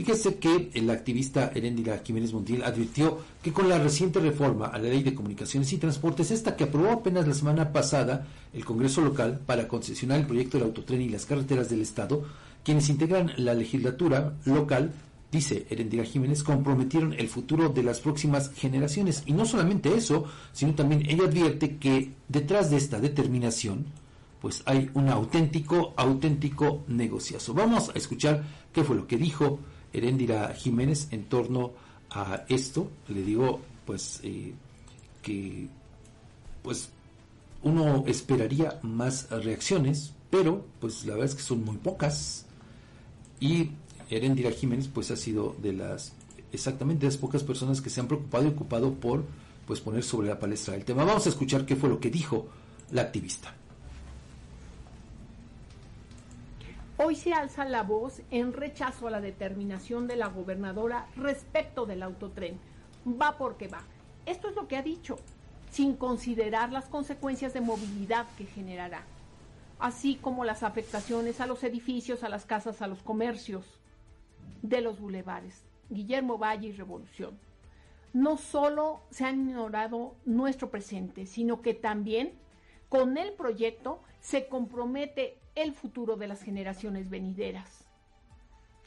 Fíjese 0.00 0.36
que 0.36 0.70
el 0.72 0.88
activista 0.88 1.52
Heréndira 1.54 2.00
Jiménez 2.02 2.32
Montiel 2.32 2.62
advirtió 2.62 3.18
que 3.42 3.52
con 3.52 3.68
la 3.68 3.78
reciente 3.78 4.18
reforma 4.18 4.68
a 4.68 4.78
la 4.78 4.88
Ley 4.88 5.02
de 5.02 5.12
Comunicaciones 5.12 5.70
y 5.74 5.76
Transportes, 5.76 6.30
esta 6.30 6.56
que 6.56 6.64
aprobó 6.64 6.90
apenas 6.90 7.28
la 7.28 7.34
semana 7.34 7.70
pasada 7.70 8.26
el 8.54 8.64
Congreso 8.64 9.02
local 9.02 9.40
para 9.44 9.68
concesionar 9.68 10.18
el 10.18 10.26
proyecto 10.26 10.56
del 10.56 10.68
autotren 10.68 11.02
y 11.02 11.10
las 11.10 11.26
carreteras 11.26 11.68
del 11.68 11.82
Estado, 11.82 12.24
quienes 12.64 12.88
integran 12.88 13.32
la 13.36 13.52
legislatura 13.52 14.32
local, 14.46 14.94
dice 15.30 15.66
Herendira 15.68 16.04
Jiménez, 16.04 16.44
comprometieron 16.44 17.12
el 17.12 17.28
futuro 17.28 17.68
de 17.68 17.82
las 17.82 18.00
próximas 18.00 18.52
generaciones. 18.54 19.22
Y 19.26 19.34
no 19.34 19.44
solamente 19.44 19.94
eso, 19.94 20.24
sino 20.54 20.74
también 20.74 21.04
ella 21.10 21.24
advierte 21.24 21.76
que 21.76 22.12
detrás 22.26 22.70
de 22.70 22.78
esta 22.78 23.00
determinación, 23.00 23.84
pues 24.40 24.62
hay 24.64 24.88
un 24.94 25.10
auténtico, 25.10 25.92
auténtico 25.94 26.84
negociazo. 26.88 27.52
Vamos 27.52 27.90
a 27.90 27.98
escuchar 27.98 28.42
qué 28.72 28.82
fue 28.82 28.96
lo 28.96 29.06
que 29.06 29.18
dijo 29.18 29.60
Herendira 29.92 30.54
Jiménez 30.54 31.08
en 31.10 31.24
torno 31.24 31.72
a 32.10 32.44
esto. 32.48 32.90
Le 33.08 33.22
digo, 33.22 33.60
pues, 33.86 34.20
eh, 34.22 34.52
que, 35.22 35.68
pues, 36.62 36.90
uno 37.62 38.04
esperaría 38.06 38.78
más 38.82 39.28
reacciones, 39.30 40.12
pero, 40.30 40.64
pues, 40.80 41.04
la 41.04 41.14
verdad 41.14 41.30
es 41.30 41.34
que 41.34 41.42
son 41.42 41.64
muy 41.64 41.76
pocas. 41.76 42.46
Y 43.40 43.70
Herendira 44.10 44.50
Jiménez, 44.50 44.88
pues, 44.92 45.10
ha 45.10 45.16
sido 45.16 45.56
de 45.62 45.72
las, 45.72 46.12
exactamente, 46.52 47.00
de 47.06 47.12
las 47.12 47.16
pocas 47.16 47.42
personas 47.42 47.80
que 47.80 47.90
se 47.90 48.00
han 48.00 48.08
preocupado 48.08 48.44
y 48.44 48.48
ocupado 48.48 48.94
por, 48.94 49.24
pues, 49.66 49.80
poner 49.80 50.02
sobre 50.02 50.28
la 50.28 50.38
palestra 50.38 50.74
el 50.74 50.84
tema. 50.84 51.04
Vamos 51.04 51.26
a 51.26 51.30
escuchar 51.30 51.66
qué 51.66 51.76
fue 51.76 51.88
lo 51.88 52.00
que 52.00 52.10
dijo 52.10 52.48
la 52.90 53.02
activista. 53.02 53.54
Hoy 57.02 57.14
se 57.14 57.32
alza 57.32 57.64
la 57.64 57.82
voz 57.82 58.20
en 58.30 58.52
rechazo 58.52 59.06
a 59.06 59.10
la 59.10 59.22
determinación 59.22 60.06
de 60.06 60.16
la 60.16 60.26
gobernadora 60.26 61.06
respecto 61.16 61.86
del 61.86 62.02
autotren. 62.02 62.60
Va 63.06 63.38
porque 63.38 63.68
va. 63.68 63.84
Esto 64.26 64.50
es 64.50 64.54
lo 64.54 64.68
que 64.68 64.76
ha 64.76 64.82
dicho, 64.82 65.16
sin 65.70 65.96
considerar 65.96 66.72
las 66.72 66.90
consecuencias 66.90 67.54
de 67.54 67.62
movilidad 67.62 68.26
que 68.36 68.44
generará, 68.44 69.06
así 69.78 70.16
como 70.16 70.44
las 70.44 70.62
afectaciones 70.62 71.40
a 71.40 71.46
los 71.46 71.64
edificios, 71.64 72.22
a 72.22 72.28
las 72.28 72.44
casas, 72.44 72.82
a 72.82 72.86
los 72.86 73.00
comercios 73.00 73.80
de 74.60 74.82
los 74.82 75.00
bulevares. 75.00 75.64
Guillermo 75.88 76.36
Valle 76.36 76.68
y 76.68 76.72
Revolución. 76.72 77.38
No 78.12 78.36
solo 78.36 79.00
se 79.10 79.24
ha 79.24 79.30
ignorado 79.30 80.16
nuestro 80.26 80.70
presente, 80.70 81.24
sino 81.24 81.62
que 81.62 81.72
también 81.72 82.34
con 82.90 83.16
el 83.16 83.32
proyecto 83.32 84.02
se 84.20 84.48
compromete 84.48 85.38
el 85.54 85.72
futuro 85.72 86.16
de 86.16 86.28
las 86.28 86.42
generaciones 86.42 87.10
venideras. 87.10 87.86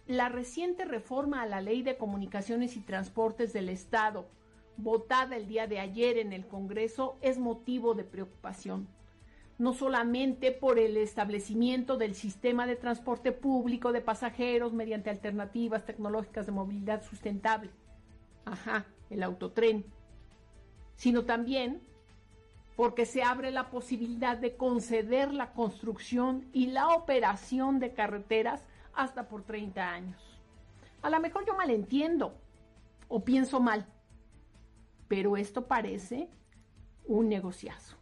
La 0.07 0.29
reciente 0.29 0.85
reforma 0.85 1.41
a 1.41 1.45
la 1.45 1.61
Ley 1.61 1.81
de 1.81 1.97
Comunicaciones 1.97 2.75
y 2.75 2.81
Transportes 2.81 3.53
del 3.53 3.69
Estado, 3.69 4.27
votada 4.75 5.35
el 5.37 5.47
día 5.47 5.67
de 5.67 5.79
ayer 5.79 6.17
en 6.17 6.33
el 6.33 6.47
Congreso, 6.47 7.17
es 7.21 7.37
motivo 7.37 7.93
de 7.93 8.03
preocupación, 8.03 8.87
no 9.57 9.73
solamente 9.73 10.51
por 10.51 10.79
el 10.79 10.97
establecimiento 10.97 11.97
del 11.97 12.15
sistema 12.15 12.65
de 12.65 12.75
transporte 12.75 13.31
público 13.31 13.91
de 13.91 14.01
pasajeros 14.01 14.73
mediante 14.73 15.09
alternativas 15.09 15.85
tecnológicas 15.85 16.47
de 16.47 16.51
movilidad 16.51 17.03
sustentable, 17.03 17.69
ajá, 18.45 18.85
el 19.09 19.23
autotren, 19.23 19.85
sino 20.95 21.23
también 21.23 21.81
porque 22.75 23.05
se 23.05 23.23
abre 23.23 23.51
la 23.51 23.69
posibilidad 23.69 24.37
de 24.37 24.55
conceder 24.55 25.33
la 25.33 25.53
construcción 25.53 26.47
y 26.53 26.67
la 26.67 26.89
operación 26.89 27.79
de 27.79 27.93
carreteras 27.93 28.65
hasta 28.93 29.27
por 29.27 29.43
30 29.43 29.87
años. 29.87 30.21
A 31.01 31.09
lo 31.09 31.19
mejor 31.19 31.45
yo 31.45 31.55
malentiendo 31.55 32.33
o 33.07 33.23
pienso 33.23 33.59
mal, 33.59 33.85
pero 35.07 35.37
esto 35.37 35.67
parece 35.67 36.29
un 37.05 37.29
negociazo. 37.29 37.97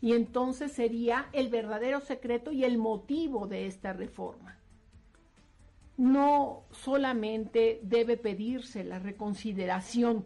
Y 0.00 0.12
entonces 0.12 0.72
sería 0.72 1.28
el 1.32 1.48
verdadero 1.48 2.00
secreto 2.00 2.52
y 2.52 2.64
el 2.64 2.78
motivo 2.78 3.46
de 3.46 3.66
esta 3.66 3.92
reforma. 3.92 4.58
No 5.96 6.64
solamente 6.70 7.80
debe 7.82 8.16
pedirse 8.16 8.84
la 8.84 9.00
reconsideración 9.00 10.24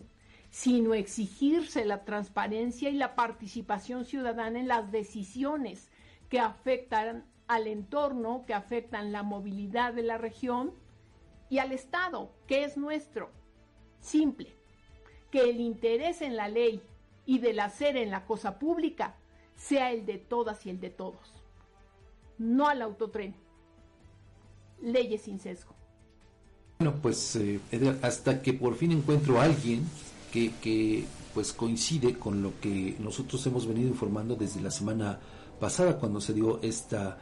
sino 0.53 0.93
exigirse 0.93 1.87
la 1.87 2.05
transparencia 2.05 2.91
y 2.91 2.95
la 2.95 3.15
participación 3.15 4.05
ciudadana 4.05 4.61
en 4.61 4.69
las 4.69 4.93
decisiones 4.93 5.91
que 6.29 6.41
afectan 6.41 7.25
al 7.49 7.67
entorno, 7.67 8.45
que 8.47 8.53
afectan 8.53 9.13
la 9.13 9.23
movilidad 9.23 9.95
de 9.95 10.03
la 10.03 10.19
región 10.19 10.75
y 11.49 11.59
al 11.59 11.73
Estado, 11.73 12.31
que 12.47 12.65
es 12.65 12.77
nuestro. 12.77 13.31
Simple, 13.99 14.55
que 15.31 15.49
el 15.49 15.59
interés 15.59 16.21
en 16.21 16.37
la 16.37 16.49
ley 16.49 16.83
y 17.25 17.39
del 17.39 17.59
hacer 17.59 17.97
en 17.97 18.11
la 18.11 18.27
cosa 18.27 18.59
pública 18.59 19.17
sea 19.57 19.91
el 19.91 20.05
de 20.05 20.19
todas 20.19 20.67
y 20.67 20.71
el 20.71 20.81
de 20.81 20.91
todos, 20.91 21.33
no 22.37 22.69
al 22.69 22.83
autotren. 22.83 23.35
Leyes 24.83 25.23
sin 25.23 25.39
sesgo. 25.39 25.75
Bueno, 26.79 26.99
pues 27.01 27.37
eh, 27.37 27.59
hasta 28.03 28.43
que 28.43 28.53
por 28.53 28.75
fin 28.75 28.93
encuentro 28.93 29.41
a 29.41 29.45
alguien 29.45 29.87
que, 30.33 31.05
pues 31.35 31.53
coincide 31.53 32.19
con 32.19 32.43
lo 32.43 32.59
que 32.61 32.97
nosotros 32.99 33.47
hemos 33.47 33.67
venido 33.67 33.89
informando 33.89 34.35
desde 34.35 34.61
la 34.61 34.71
semana 34.71 35.19
pasada 35.61 35.99
cuando 35.99 36.21
se 36.21 36.35
dio 36.35 36.61
esta 36.63 37.19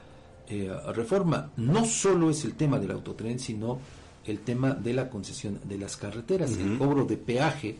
eh, 0.49 0.73
reforma. 0.95 1.51
No 1.57 1.85
solo 1.85 2.31
es 2.31 2.45
el 2.45 2.55
tema 2.55 2.79
del 2.79 2.93
autotren, 2.93 3.39
sino 3.39 3.79
el 4.25 4.41
tema 4.41 4.71
de 4.73 4.95
la 4.95 5.09
concesión 5.09 5.61
de 5.65 5.79
las 5.79 5.97
carreteras, 5.97 6.53
el 6.53 6.79
cobro 6.79 7.05
de 7.05 7.17
peaje 7.17 7.77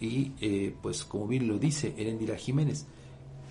y 0.00 0.32
eh, 0.40 0.74
pues 0.80 1.04
como 1.04 1.26
bien 1.26 1.46
lo 1.46 1.58
dice 1.58 1.94
Erendira 1.96 2.36
Jiménez, 2.36 2.86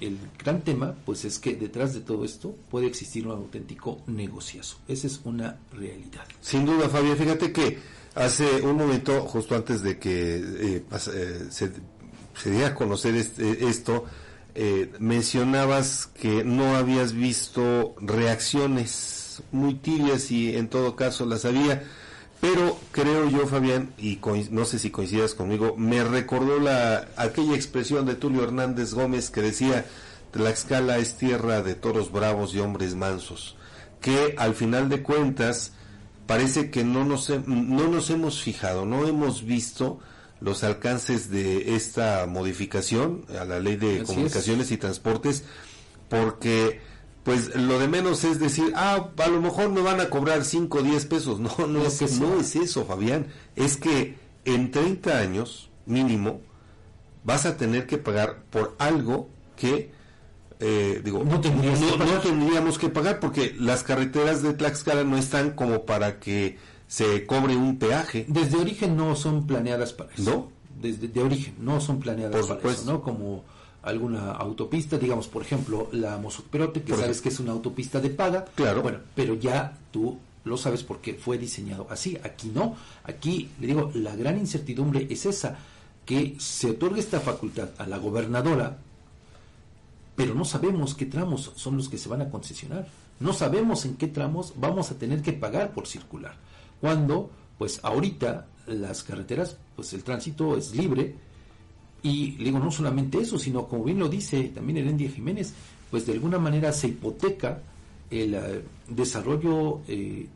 el 0.01 0.17
gran 0.37 0.61
tema 0.61 0.95
pues 1.05 1.25
es 1.25 1.39
que 1.39 1.55
detrás 1.55 1.93
de 1.93 2.01
todo 2.01 2.25
esto 2.25 2.55
puede 2.69 2.87
existir 2.87 3.27
un 3.27 3.33
auténtico 3.33 4.01
negociazo. 4.07 4.77
Esa 4.87 5.07
es 5.07 5.21
una 5.23 5.59
realidad. 5.71 6.25
Sin 6.41 6.65
duda, 6.65 6.89
Fabián, 6.89 7.17
fíjate 7.17 7.51
que 7.51 7.99
Hace 8.15 8.61
un 8.61 8.75
momento, 8.75 9.21
justo 9.21 9.55
antes 9.55 9.83
de 9.83 9.99
que 9.99 10.35
eh, 10.35 10.83
eh, 10.91 11.47
se, 11.49 11.71
diera 12.49 12.67
a 12.67 12.75
conocer 12.75 13.15
este, 13.15 13.67
esto, 13.67 14.05
eh, 14.55 14.91
mencionabas 14.99 16.07
que 16.07 16.43
no 16.43 16.75
habías 16.75 17.13
visto 17.13 17.95
reacciones 18.01 19.43
muy 19.51 19.75
tibias 19.75 20.31
y 20.31 20.55
en 20.55 20.69
todo 20.69 20.95
caso 20.95 21.25
las 21.25 21.45
había, 21.45 21.83
pero 22.41 22.77
creo 22.91 23.29
yo, 23.29 23.47
Fabián, 23.47 23.93
y 23.97 24.19
no 24.51 24.65
sé 24.65 24.79
si 24.79 24.91
coincidas 24.91 25.33
conmigo, 25.33 25.75
me 25.77 26.03
recordó 26.03 26.59
la 26.59 27.09
aquella 27.17 27.55
expresión 27.55 28.05
de 28.05 28.15
Tulio 28.15 28.43
Hernández 28.43 28.93
Gómez 28.93 29.29
que 29.29 29.41
decía, 29.41 29.85
Tlaxcala 30.31 30.99
es 30.99 31.17
tierra 31.17 31.61
de 31.61 31.75
toros 31.75 32.11
bravos 32.11 32.53
y 32.55 32.59
hombres 32.59 32.95
mansos, 32.95 33.57
que 33.99 34.35
al 34.37 34.55
final 34.55 34.87
de 34.87 35.03
cuentas, 35.03 35.73
parece 36.27 36.71
que 36.71 36.83
no 36.83 37.03
nos, 37.03 37.29
no 37.29 37.87
nos 37.89 38.09
hemos 38.09 38.41
fijado, 38.41 38.85
no 38.85 39.05
hemos 39.05 39.43
visto 39.43 39.99
los 40.39 40.63
alcances 40.63 41.29
de 41.29 41.75
esta 41.75 42.25
modificación 42.25 43.25
a 43.37 43.43
la 43.43 43.59
ley 43.59 43.75
de 43.75 44.03
comunicaciones 44.03 44.71
y 44.71 44.77
transportes, 44.77 45.43
porque 46.07 46.79
pues 47.23 47.55
lo 47.55 47.79
de 47.79 47.87
menos 47.87 48.23
es 48.23 48.39
decir, 48.39 48.71
ah, 48.75 49.09
a 49.17 49.27
lo 49.27 49.41
mejor 49.41 49.69
me 49.69 49.81
van 49.81 49.99
a 49.99 50.09
cobrar 50.09 50.43
5 50.43 50.77
o 50.77 50.81
10 50.81 51.05
pesos. 51.05 51.39
No, 51.57 51.67
no, 51.67 51.85
es, 51.85 52.01
eso. 52.01 52.21
no 52.21 52.39
es 52.39 52.55
eso, 52.55 52.85
Fabián. 52.85 53.27
Es 53.55 53.77
que 53.77 54.15
en 54.45 54.71
30 54.71 55.17
años 55.17 55.69
mínimo 55.85 56.41
vas 57.23 57.45
a 57.45 57.57
tener 57.57 57.85
que 57.85 57.97
pagar 57.97 58.43
por 58.49 58.75
algo 58.79 59.29
que 59.55 59.91
eh, 60.61 61.01
digo, 61.03 61.23
no, 61.23 61.39
tendríamos 61.39 62.77
que 62.77 62.89
pagar 62.89 63.21
porque 63.21 63.55
las 63.57 63.83
carreteras 63.83 64.41
de 64.41 64.53
Tlaxcala 64.53 65.05
no 65.05 65.17
están 65.17 65.51
como 65.51 65.85
para 65.85 66.19
que 66.19 66.57
se 66.87 67.25
cobre 67.25 67.55
un 67.55 67.79
peaje. 67.79 68.25
Desde 68.27 68.57
origen 68.57 68.97
no 68.97 69.15
son 69.15 69.47
planeadas 69.47 69.93
para 69.93 70.13
eso. 70.13 70.29
¿No? 70.29 70.51
Desde 70.81 71.07
de 71.07 71.21
origen 71.21 71.55
no 71.59 71.79
son 71.79 71.99
planeadas 71.99 72.47
para 72.47 72.71
eso, 72.71 72.91
¿no? 72.91 73.01
Como 73.01 73.45
alguna 73.81 74.31
autopista, 74.31 74.97
digamos, 74.97 75.27
por 75.27 75.41
ejemplo, 75.41 75.89
la 75.91 76.17
Mozuperote, 76.17 76.83
que 76.83 76.95
sabes 76.95 77.21
que 77.21 77.29
es 77.29 77.39
una 77.39 77.51
autopista 77.51 77.99
de 77.99 78.09
paga. 78.09 78.45
Claro. 78.55 78.81
Bueno, 78.81 78.99
pero 79.15 79.35
ya 79.35 79.77
tú 79.91 80.17
lo 80.43 80.57
sabes 80.57 80.83
porque 80.83 81.13
fue 81.13 81.37
diseñado 81.37 81.87
así. 81.89 82.17
Aquí 82.23 82.51
no. 82.53 82.75
Aquí, 83.03 83.49
le 83.59 83.67
digo, 83.67 83.91
la 83.95 84.15
gran 84.15 84.37
incertidumbre 84.37 85.07
es 85.09 85.25
esa, 85.25 85.57
que 86.05 86.35
se 86.39 86.71
otorgue 86.71 86.99
esta 86.99 87.19
facultad 87.19 87.69
a 87.77 87.87
la 87.87 87.97
gobernadora 87.97 88.77
pero 90.19 90.35
no 90.35 90.43
sabemos 90.43 90.95
qué 90.95 91.05
tramos 91.05 91.53
son 91.55 91.77
los 91.77 91.87
que 91.87 91.97
se 91.97 92.09
van 92.09 92.21
a 92.21 92.29
concesionar. 92.29 92.85
No 93.21 93.31
sabemos 93.31 93.85
en 93.85 93.95
qué 93.95 94.07
tramos 94.07 94.51
vamos 94.57 94.91
a 94.91 94.95
tener 94.95 95.21
que 95.21 95.31
pagar 95.31 95.71
por 95.71 95.87
circular. 95.87 96.35
Cuando, 96.81 97.31
pues 97.57 97.79
ahorita 97.83 98.45
las 98.67 99.01
carreteras, 99.03 99.55
pues 99.77 99.93
el 99.93 100.03
tránsito 100.03 100.57
es 100.57 100.75
libre 100.75 101.15
y 102.01 102.31
digo, 102.31 102.59
no 102.59 102.71
solamente 102.71 103.19
eso, 103.19 103.37
sino 103.37 103.67
como 103.67 103.83
bien 103.83 103.99
lo 103.99 104.07
dice 104.07 104.49
también 104.49 104.77
Herendia 104.77 105.09
Jiménez, 105.09 105.53
pues 105.91 106.05
de 106.05 106.13
alguna 106.13 106.39
manera 106.39 106.71
se 106.71 106.87
hipoteca 106.87 107.61
el 108.09 108.33
eh, 108.33 108.63
desarrollo 108.87 109.81
eh, 109.87 110.27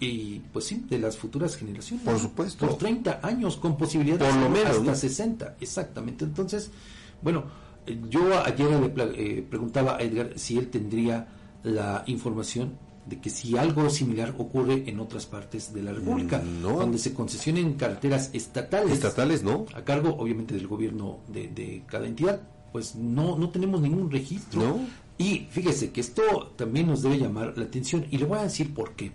y 0.00 0.38
pues 0.52 0.66
sí, 0.66 0.84
de 0.88 0.98
las 0.98 1.16
futuras 1.16 1.56
generaciones. 1.56 2.04
Por 2.04 2.18
supuesto. 2.18 2.66
Por 2.66 2.78
30 2.78 3.20
años 3.22 3.56
con 3.56 3.76
posibilidad 3.76 4.18
Por 4.18 4.34
lo 4.34 4.48
menos, 4.48 4.76
hasta 4.78 4.82
¿no? 4.82 4.94
60, 4.94 5.56
exactamente. 5.60 6.24
Entonces, 6.24 6.70
bueno, 7.20 7.44
eh, 7.86 7.98
yo 8.08 8.40
ayer 8.44 8.70
le 8.70 9.38
eh, 9.38 9.42
preguntaba 9.48 9.96
a 9.96 10.02
Edgar 10.02 10.32
si 10.36 10.56
él 10.56 10.68
tendría 10.68 11.26
la 11.64 12.04
información 12.06 12.78
de 13.08 13.18
que 13.20 13.30
si 13.30 13.56
algo 13.56 13.88
similar 13.90 14.34
ocurre 14.38 14.84
en 14.86 15.00
otras 15.00 15.24
partes 15.26 15.72
de 15.72 15.82
la 15.82 15.92
República, 15.92 16.38
Mm, 16.44 16.62
no. 16.62 16.76
donde 16.78 16.98
se 16.98 17.14
concesionen 17.14 17.74
carreteras 17.74 18.30
estatales, 18.34 18.92
Estatales, 18.92 19.42
¿no? 19.42 19.64
a 19.74 19.82
cargo 19.82 20.14
obviamente 20.18 20.54
del 20.54 20.66
gobierno 20.66 21.20
de, 21.28 21.48
de 21.48 21.82
cada 21.86 22.06
entidad, 22.06 22.40
pues 22.72 22.94
no, 22.96 23.38
no 23.38 23.48
tenemos 23.50 23.80
ningún 23.80 24.10
registro. 24.10 24.60
No. 24.60 24.80
Y 25.16 25.46
fíjese 25.50 25.90
que 25.90 26.00
esto 26.02 26.52
también 26.56 26.86
nos 26.86 27.02
debe 27.02 27.18
llamar 27.18 27.54
la 27.56 27.64
atención 27.64 28.06
y 28.10 28.18
le 28.18 28.24
voy 28.26 28.38
a 28.38 28.42
decir 28.42 28.72
por 28.74 28.92
qué. 28.92 29.10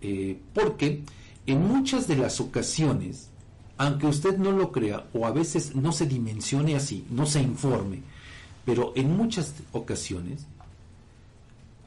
Eh, 0.00 0.38
porque 0.54 1.02
en 1.46 1.66
muchas 1.66 2.06
de 2.06 2.16
las 2.16 2.40
ocasiones, 2.40 3.28
aunque 3.76 4.06
usted 4.06 4.38
no 4.38 4.52
lo 4.52 4.70
crea 4.70 5.06
o 5.12 5.26
a 5.26 5.32
veces 5.32 5.74
no 5.74 5.90
se 5.92 6.06
dimensione 6.06 6.76
así, 6.76 7.04
no 7.10 7.26
se 7.26 7.42
informe, 7.42 8.00
pero 8.64 8.92
en 8.96 9.14
muchas 9.16 9.52
ocasiones 9.72 10.46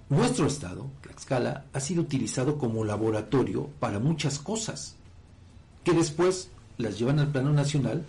nuestro 0.10 0.48
estado, 0.48 0.90
Tlaxcala, 1.02 1.66
ha 1.74 1.80
sido 1.80 2.02
utilizado 2.02 2.58
como 2.58 2.84
laboratorio 2.84 3.70
para 3.80 4.00
muchas 4.00 4.40
cosas 4.40 4.96
que 5.84 5.94
después 5.94 6.50
las 6.78 6.98
llevan 6.98 7.20
al 7.20 7.32
plano 7.32 7.52
nacional 7.52 8.06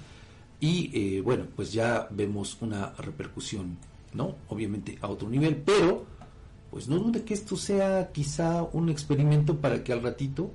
y 0.60 0.90
eh, 0.92 1.20
bueno, 1.20 1.46
pues 1.54 1.72
ya 1.72 2.08
vemos 2.10 2.56
una 2.60 2.92
repercusión, 2.98 3.76
¿no? 4.14 4.34
Obviamente 4.48 4.98
a 5.00 5.08
otro 5.08 5.28
nivel, 5.28 5.56
pero 5.56 6.04
pues 6.70 6.88
no 6.88 6.98
dude 6.98 7.24
que 7.24 7.34
esto 7.34 7.56
sea 7.56 8.10
quizá 8.12 8.62
un 8.62 8.88
experimento 8.88 9.56
para 9.56 9.82
que 9.82 9.92
al 9.92 10.02
ratito 10.02 10.50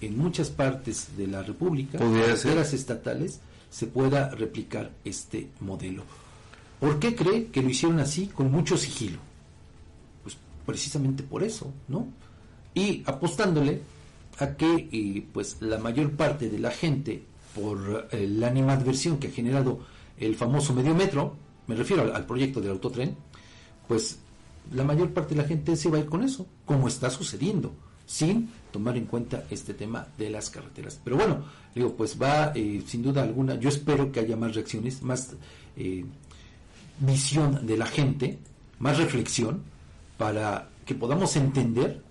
en 0.00 0.16
muchas 0.16 0.50
partes 0.50 1.16
de 1.16 1.26
la 1.26 1.42
República, 1.42 1.98
ser. 1.98 2.12
carreteras 2.12 2.72
estatales, 2.72 3.40
se 3.70 3.86
pueda 3.86 4.30
replicar 4.30 4.92
este 5.04 5.48
modelo. 5.60 6.04
¿Por 6.80 6.98
qué 6.98 7.14
cree 7.14 7.46
que 7.46 7.62
lo 7.62 7.70
hicieron 7.70 7.98
así 7.98 8.28
con 8.28 8.50
mucho 8.50 8.76
sigilo? 8.76 9.18
Precisamente 10.68 11.22
por 11.22 11.42
eso, 11.42 11.72
¿no? 11.88 12.08
Y 12.74 13.02
apostándole 13.06 13.80
a 14.38 14.54
que 14.54 14.86
eh, 14.92 15.26
pues 15.32 15.56
la 15.60 15.78
mayor 15.78 16.12
parte 16.12 16.50
de 16.50 16.58
la 16.58 16.70
gente 16.70 17.22
por 17.54 18.06
eh, 18.12 18.28
la 18.28 18.48
animadversión 18.48 19.16
que 19.16 19.28
ha 19.28 19.30
generado 19.30 19.80
el 20.18 20.36
famoso 20.36 20.74
medio 20.74 20.94
metro, 20.94 21.36
me 21.68 21.74
refiero 21.74 22.02
al, 22.02 22.14
al 22.14 22.26
proyecto 22.26 22.60
del 22.60 22.72
autotren, 22.72 23.16
pues 23.86 24.18
la 24.74 24.84
mayor 24.84 25.08
parte 25.14 25.34
de 25.34 25.40
la 25.40 25.48
gente 25.48 25.74
se 25.74 25.88
va 25.88 25.96
a 25.96 26.00
ir 26.00 26.06
con 26.06 26.22
eso, 26.22 26.46
como 26.66 26.86
está 26.86 27.08
sucediendo, 27.08 27.72
sin 28.04 28.50
tomar 28.70 28.98
en 28.98 29.06
cuenta 29.06 29.44
este 29.48 29.72
tema 29.72 30.06
de 30.18 30.28
las 30.28 30.50
carreteras. 30.50 31.00
Pero 31.02 31.16
bueno, 31.16 31.44
digo, 31.74 31.94
pues 31.96 32.20
va 32.20 32.52
eh, 32.54 32.82
sin 32.86 33.02
duda 33.02 33.22
alguna, 33.22 33.54
yo 33.54 33.70
espero 33.70 34.12
que 34.12 34.20
haya 34.20 34.36
más 34.36 34.54
reacciones, 34.54 35.00
más 35.00 35.34
eh, 35.78 36.04
visión 37.00 37.66
de 37.66 37.76
la 37.78 37.86
gente, 37.86 38.38
más 38.80 38.98
reflexión, 38.98 39.62
para 40.18 40.68
que 40.84 40.94
podamos 40.94 41.36
entender 41.36 42.02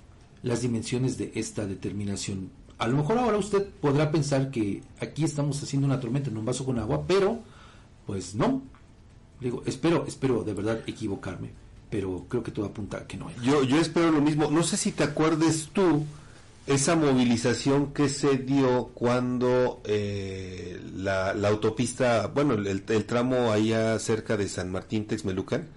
las 0.42 0.62
dimensiones 0.62 1.18
de 1.18 1.32
esta 1.36 1.68
determinación. 1.68 2.50
A 2.80 2.88
lo 2.88 2.98
mejor 2.98 3.18
ahora 3.18 3.38
usted 3.38 3.68
podrá 3.82 4.12
pensar 4.12 4.50
que 4.50 4.82
aquí 5.00 5.24
estamos 5.24 5.62
haciendo 5.62 5.86
una 5.86 6.00
tormenta 6.00 6.30
en 6.30 6.38
un 6.38 6.46
vaso 6.46 6.66
con 6.66 6.80
agua, 6.80 7.04
pero 7.08 7.40
pues 8.06 8.34
no. 8.34 8.62
Digo, 9.40 9.62
espero, 9.66 10.06
espero 10.08 10.44
de 10.44 10.54
verdad 10.54 10.82
equivocarme, 10.88 11.52
pero 11.90 12.26
creo 12.30 12.42
que 12.42 12.52
todo 12.52 12.66
apunta 12.66 12.98
a 12.98 13.08
que 13.08 13.18
no. 13.18 13.30
Yo, 13.44 13.64
yo 13.64 13.78
espero 13.78 14.12
lo 14.12 14.22
mismo. 14.22 14.50
No 14.50 14.64
sé 14.64 14.78
si 14.78 14.92
te 14.92 15.04
acuerdes 15.04 15.70
tú 15.74 16.06
esa 16.68 16.96
movilización 16.96 17.94
que 17.94 18.10
se 18.10 18.38
dio 18.38 18.92
cuando 18.94 19.82
eh, 19.86 20.82
la, 20.96 21.34
la 21.34 21.48
autopista, 21.48 22.28
bueno, 22.28 22.54
el, 22.54 22.84
el 22.88 23.06
tramo 23.06 23.52
allá 23.52 23.98
cerca 24.00 24.38
de 24.38 24.48
San 24.50 24.72
Martín 24.72 25.06
Texmelucan, 25.06 25.68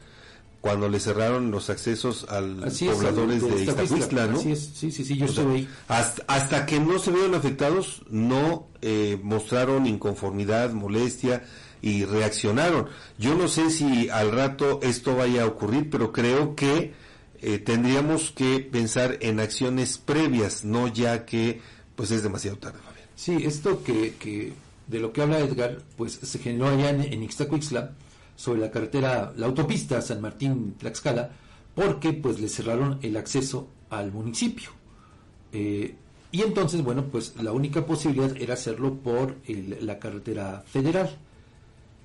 cuando 0.61 0.89
le 0.89 1.01
cerraron 1.01 1.51
los 1.51 1.71
accesos 1.71 2.27
a 2.29 2.41
los 2.41 2.79
pobladores 2.79 3.43
de 3.43 3.63
Iztacuistla, 3.65 4.27
¿no? 4.27 4.39
Así 4.39 4.53
es, 4.53 4.71
sí, 4.75 4.91
sí, 4.91 5.05
sí, 5.05 5.17
yo 5.17 5.25
O 5.25 5.29
sea, 5.29 5.43
estuve 5.43 5.57
ahí. 5.61 5.69
hasta, 5.89 6.23
hasta 6.27 6.67
que 6.67 6.79
no 6.81 6.99
se 6.99 7.11
vieron 7.13 7.35
afectados, 7.35 8.03
no 8.11 8.69
eh, 8.83 9.19
mostraron 9.23 9.87
inconformidad, 9.87 10.73
molestia 10.73 11.45
y 11.81 12.05
reaccionaron. 12.05 12.89
Yo 13.19 13.35
no 13.35 13.49
sé 13.49 13.71
si 13.71 14.11
al 14.11 14.33
rato 14.33 14.81
esto 14.83 15.17
vaya 15.17 15.45
a 15.45 15.47
ocurrir, 15.47 15.89
pero 15.89 16.13
creo 16.13 16.55
que 16.55 16.93
eh, 17.41 17.59
tendríamos 17.59 18.31
que 18.31 18.61
pensar 18.61 19.17
en 19.23 19.41
acciones 19.41 19.97
previas, 19.97 20.65
no 20.65 20.89
ya 20.89 21.25
que 21.25 21.63
pues 21.97 22.11
es 22.11 22.23
demasiado 22.23 22.59
tarde, 22.59 22.79
Fabián. 22.85 23.07
Sí, 23.17 23.39
esto 23.45 23.83
que, 23.83 24.15
que 24.19 24.53
de 24.89 24.99
lo 24.99 25.13
que 25.13 25.23
habla 25.23 25.39
Edgar, 25.39 25.79
pues 25.97 26.19
se 26.23 26.39
generó 26.39 26.69
allá 26.69 26.91
en, 26.91 27.01
en 27.01 27.23
Ixtacuixtla, 27.23 27.93
sobre 28.41 28.61
la 28.61 28.71
carretera, 28.71 29.35
la 29.37 29.45
autopista 29.45 30.01
San 30.01 30.23
Martín 30.23 30.75
Tlaxcala, 30.79 31.31
porque 31.75 32.15
pues 32.15 32.41
le 32.41 32.49
cerraron 32.49 32.99
el 33.03 33.19
acceso 33.19 33.69
al 33.91 34.13
municipio. 34.13 34.71
Eh, 35.53 35.95
y 36.33 36.41
entonces, 36.41 36.83
bueno, 36.83 37.05
pues 37.05 37.35
la 37.43 37.53
única 37.53 37.85
posibilidad 37.85 38.35
era 38.41 38.55
hacerlo 38.55 38.95
por 38.95 39.37
la 39.47 39.99
carretera 39.99 40.65
federal. 40.67 41.11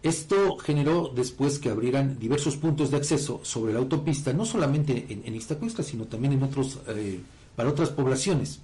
Esto 0.04 0.58
generó 0.58 1.10
después 1.16 1.58
que 1.58 1.70
abrieran 1.70 2.20
diversos 2.20 2.58
puntos 2.58 2.92
de 2.92 2.98
acceso 2.98 3.40
sobre 3.44 3.72
la 3.72 3.80
autopista, 3.80 4.34
no 4.34 4.44
solamente 4.44 5.06
en, 5.08 5.24
en 5.26 5.36
Ixtacuixtla, 5.36 5.86
sino 5.86 6.04
también 6.04 6.34
en 6.34 6.44
otros, 6.44 6.80
eh, 6.88 7.22
para 7.56 7.70
otras 7.70 7.92
poblaciones. 7.92 8.60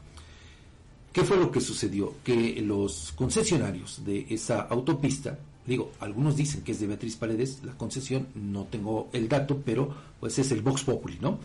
¿Qué 1.13 1.23
fue 1.23 1.37
lo 1.37 1.49
que 1.49 1.61
sucedió? 1.61 2.15
Que 2.21 2.61
los 2.61 3.13
concesionarios 3.15 4.03
de 4.03 4.25
esa 4.29 4.59
autopista, 4.61 5.39
digo, 5.65 5.91
algunos 5.99 6.35
dicen 6.35 6.61
que 6.61 6.71
es 6.71 6.79
de 6.79 6.87
Beatriz 6.87 7.15
Paredes, 7.15 7.59
la 7.63 7.77
concesión, 7.77 8.27
no 8.35 8.65
tengo 8.65 9.09
el 9.13 9.29
dato, 9.29 9.61
pero 9.63 9.93
pues 10.19 10.37
es 10.39 10.51
el 10.51 10.61
Vox 10.61 10.83
Populi, 10.83 11.17
¿no? 11.21 11.39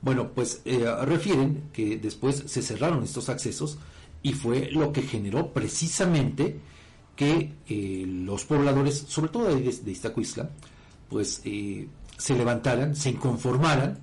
Bueno, 0.00 0.30
pues 0.32 0.62
eh, 0.64 0.84
refieren 1.04 1.64
que 1.72 1.96
después 1.96 2.44
se 2.46 2.62
cerraron 2.62 3.02
estos 3.02 3.28
accesos 3.28 3.78
y 4.22 4.32
fue 4.32 4.70
lo 4.70 4.92
que 4.92 5.02
generó 5.02 5.52
precisamente 5.52 6.58
que 7.16 7.52
eh, 7.68 8.04
los 8.06 8.44
pobladores, 8.44 9.04
sobre 9.08 9.30
todo 9.30 9.54
de, 9.54 9.60
de 9.60 10.48
pues 11.08 11.40
eh, 11.44 11.88
se 12.16 12.34
levantaran, 12.36 12.94
se 12.94 13.10
inconformaran 13.10 13.98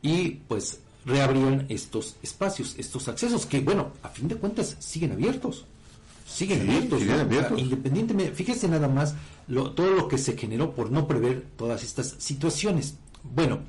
y 0.00 0.30
pues 0.30 0.80
reabrieran 1.04 1.66
estos 1.68 2.16
espacios, 2.22 2.74
estos 2.78 3.08
accesos, 3.08 3.46
que 3.46 3.60
bueno, 3.60 3.92
a 4.02 4.08
fin 4.08 4.28
de 4.28 4.36
cuentas 4.36 4.76
siguen 4.78 5.12
abiertos. 5.12 5.66
Siguen 6.30 6.60
abiertos, 6.68 7.00
siguen 7.00 7.20
independientemente, 7.58 8.32
fíjese 8.34 8.68
nada 8.68 8.88
más 8.88 9.14
lo- 9.48 9.72
todo 9.72 9.90
lo 9.90 10.08
que 10.08 10.16
se 10.18 10.36
generó 10.36 10.74
por 10.74 10.90
no 10.90 11.06
prever 11.08 11.46
todas 11.56 11.82
estas 11.82 12.14
situaciones. 12.18 12.96
Bueno, 13.22 13.60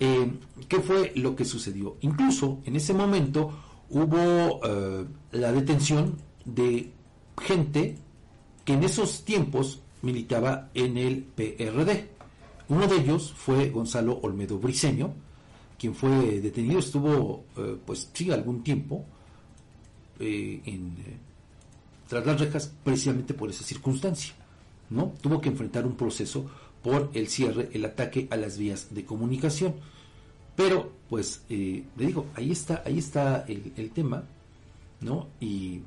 eh, 0.00 0.30
¿qué 0.68 0.80
fue 0.80 1.12
lo 1.16 1.34
que 1.36 1.44
sucedió? 1.44 1.96
Incluso 2.00 2.60
en 2.64 2.76
ese 2.76 2.94
momento 2.94 3.52
hubo 3.90 4.60
eh, 4.64 5.04
la 5.32 5.52
detención 5.52 6.16
de 6.44 6.92
gente 7.40 7.96
que 8.64 8.74
en 8.74 8.84
esos 8.84 9.24
tiempos 9.24 9.80
militaba 10.02 10.70
en 10.74 10.96
el 10.96 11.22
PRD. 11.24 12.08
Uno 12.68 12.86
de 12.86 12.96
ellos 12.96 13.32
fue 13.36 13.70
Gonzalo 13.70 14.18
Olmedo 14.22 14.58
Briceño, 14.58 15.12
quien 15.78 15.94
fue 15.94 16.40
detenido, 16.40 16.78
estuvo 16.78 17.44
eh, 17.56 17.76
pues 17.84 18.08
sí 18.12 18.30
algún 18.30 18.62
tiempo 18.62 19.04
eh, 20.20 20.60
en, 20.64 20.94
tras 22.08 22.26
las 22.26 22.40
rejas 22.40 22.72
precisamente 22.82 23.34
por 23.34 23.50
esa 23.50 23.64
circunstancia. 23.64 24.34
¿no? 24.90 25.12
Tuvo 25.20 25.40
que 25.40 25.48
enfrentar 25.48 25.86
un 25.86 25.96
proceso 25.96 26.46
por 26.82 27.10
el 27.14 27.28
cierre, 27.28 27.70
el 27.72 27.84
ataque 27.84 28.28
a 28.30 28.36
las 28.36 28.58
vías 28.58 28.94
de 28.94 29.04
comunicación. 29.04 29.74
Pero, 30.54 30.92
pues, 31.08 31.42
eh, 31.48 31.84
le 31.96 32.06
digo, 32.06 32.26
ahí 32.34 32.52
está, 32.52 32.82
ahí 32.84 32.98
está 32.98 33.44
el, 33.48 33.72
el 33.76 33.90
tema, 33.90 34.22
¿no? 35.00 35.28
Y, 35.40 35.80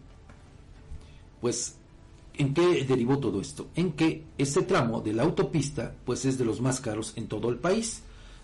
pues, 1.40 1.76
¿en 2.34 2.54
qué 2.54 2.84
derivó 2.84 3.18
todo 3.20 3.40
esto? 3.40 3.68
En 3.76 3.94
que 3.94 4.24
este 4.38 4.64
tramo 4.64 5.00
de 5.00 5.14
la 5.14 5.24
autopista, 5.24 5.94
pues, 6.06 6.26
es 6.26 6.38
de 6.38 6.44
los 6.44 6.60
más 6.60 6.82
caros 6.82 7.14
en 7.16 7.28
todo 7.28 7.50
el 7.50 7.58
país. 7.58 8.02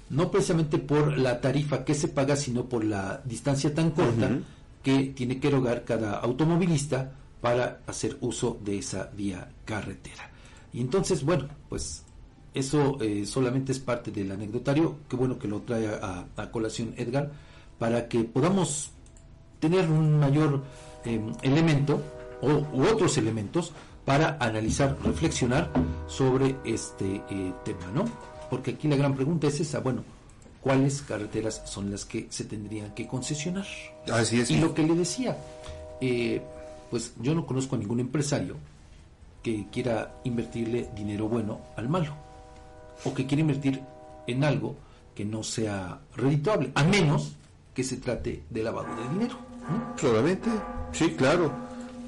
No 0.10 0.30
precisamente 0.30 0.78
por 0.78 1.18
la 1.18 1.42
tarifa 1.42 1.84
que 1.84 1.96
se 1.96 2.08
paga, 2.08 2.36
sino 2.36 2.66
por 2.66 2.84
la 2.84 3.22
distancia 3.26 3.74
tan 3.74 3.92
corta 3.92 4.40
que 4.84 5.06
tiene 5.16 5.40
que 5.40 5.48
erogar 5.48 5.86
cada 5.86 6.20
automovilista 6.20 7.14
para 7.44 7.82
hacer 7.88 8.16
uso 8.22 8.58
de 8.64 8.78
esa 8.78 9.10
vía 9.18 9.50
carretera. 9.66 10.32
Y 10.72 10.80
entonces, 10.80 11.26
bueno, 11.26 11.50
pues 11.68 12.04
eso 12.54 12.98
eh, 13.02 13.26
solamente 13.26 13.74
es 13.74 13.80
parte 13.80 14.12
del 14.12 14.32
anecdotario, 14.32 15.00
qué 15.10 15.18
bueno 15.18 15.38
que 15.38 15.50
lo 15.50 15.60
trae 15.60 15.88
a, 15.88 16.26
a 16.38 16.52
colación 16.52 16.94
Edgar, 16.96 17.34
para 17.78 18.08
que 18.08 18.24
podamos 18.24 18.92
tener 19.60 19.90
un 19.90 20.20
mayor 20.20 20.64
eh, 21.04 21.20
elemento 21.42 22.02
o, 22.42 22.66
u 22.78 22.84
otros 22.86 23.18
elementos 23.18 23.74
para 24.06 24.38
analizar, 24.40 24.98
reflexionar 25.04 25.70
sobre 26.08 26.56
este 26.64 27.24
eh, 27.30 27.54
tema, 27.66 27.92
¿no? 27.94 28.06
Porque 28.50 28.72
aquí 28.72 28.88
la 28.88 28.96
gran 28.96 29.16
pregunta 29.16 29.48
es 29.48 29.60
esa, 29.60 29.82
bueno, 29.82 30.06
cuáles 30.62 31.02
carreteras 31.02 31.62
son 31.66 31.92
las 31.92 32.06
que 32.06 32.28
se 32.30 32.46
tendrían 32.46 32.94
que 32.94 33.06
concesionar. 33.06 33.66
Así 34.10 34.40
es. 34.40 34.50
Y 34.50 34.62
lo 34.62 34.74
que 34.74 34.84
le 34.84 34.96
decía, 34.96 35.38
eh, 36.00 36.42
pues 36.94 37.16
yo 37.20 37.34
no 37.34 37.48
conozco 37.48 37.76
a 37.76 37.80
ningún 37.80 38.02
empresario 38.02 38.56
que 39.42 39.66
quiera 39.72 40.14
invertirle 40.26 40.92
dinero 40.96 41.28
bueno 41.28 41.60
al 41.76 41.90
malo, 41.90 42.14
o 43.04 43.16
que 43.16 43.26
quiera 43.26 43.42
invertir 43.42 43.82
en 44.28 44.44
algo 44.44 44.76
que 45.16 45.26
no 45.26 45.42
sea 45.42 46.02
redituable, 46.16 46.72
a 46.76 46.84
menos 46.84 47.36
que 47.74 47.84
se 47.84 47.98
trate 47.98 48.44
de 48.48 48.62
lavado 48.62 48.90
de 48.96 49.10
dinero. 49.10 49.38
Solamente, 50.00 50.52
sí, 50.92 51.16
claro, 51.18 51.52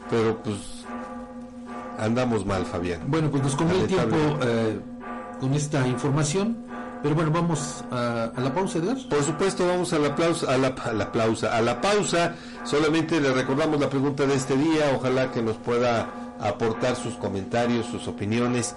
pero 0.08 0.44
pues 0.44 0.86
andamos 1.98 2.46
mal, 2.46 2.63
Fabián. 2.63 3.06
Bueno, 3.08 3.32
pues 3.32 3.42
nos 3.42 3.56
comió 3.56 3.82
el 3.82 3.88
tiempo 3.88 4.15
eh, 4.44 4.80
con 5.39 5.51
esta 5.56 5.88
información. 5.88 6.63
Pero 7.05 7.13
bueno, 7.13 7.29
vamos 7.29 7.85
a, 7.91 8.33
la 8.35 8.51
pausa, 8.51 8.79
Edgar. 8.79 8.97
Por 9.07 9.24
supuesto, 9.24 9.67
vamos 9.67 9.93
a 9.93 10.00
la 10.00 10.07
a 10.07 10.57
la, 10.57 10.69
a 10.69 10.91
la 10.91 11.12
pausa, 11.12 11.55
a 11.55 11.62
la 11.62 11.79
pausa. 11.79 12.33
Solamente 12.63 13.21
le 13.21 13.31
recordamos 13.31 13.79
la 13.79 13.91
pregunta 13.91 14.25
de 14.25 14.33
este 14.33 14.57
día. 14.57 14.91
Ojalá 14.95 15.31
que 15.31 15.43
nos 15.43 15.57
pueda 15.57 16.33
aportar 16.39 16.95
sus 16.95 17.13
comentarios, 17.13 17.85
sus 17.85 18.07
opiniones. 18.07 18.75